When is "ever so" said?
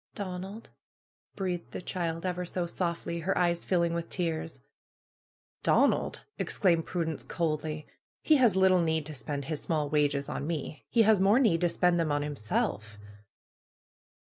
2.25-2.65